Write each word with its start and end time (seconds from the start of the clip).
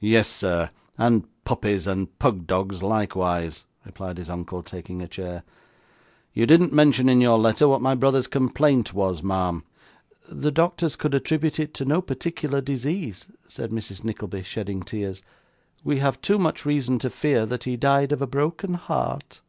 'Yes, 0.00 0.26
sir, 0.26 0.70
and 0.98 1.28
puppies, 1.44 1.86
and 1.86 2.18
pug 2.18 2.48
dogs 2.48 2.82
likewise,' 2.82 3.62
replied 3.84 4.18
his 4.18 4.28
uncle, 4.28 4.60
taking 4.60 5.00
a 5.00 5.06
chair. 5.06 5.44
'You 6.34 6.44
didn't 6.44 6.72
mention 6.72 7.08
in 7.08 7.20
your 7.20 7.38
letter 7.38 7.68
what 7.68 7.80
my 7.80 7.94
brother's 7.94 8.26
complaint 8.26 8.92
was, 8.92 9.22
ma'am.' 9.22 9.62
'The 10.28 10.50
doctors 10.50 10.96
could 10.96 11.14
attribute 11.14 11.60
it 11.60 11.72
to 11.74 11.84
no 11.84 12.02
particular 12.02 12.60
disease,' 12.60 13.28
said 13.46 13.70
Mrs 13.70 14.02
Nickleby; 14.02 14.42
shedding 14.42 14.82
tears. 14.82 15.22
'We 15.84 16.00
have 16.00 16.20
too 16.20 16.40
much 16.40 16.66
reason 16.66 16.98
to 16.98 17.08
fear 17.08 17.46
that 17.46 17.62
he 17.62 17.76
died 17.76 18.10
of 18.10 18.20
a 18.20 18.26
broken 18.26 18.74
heart. 18.74 19.40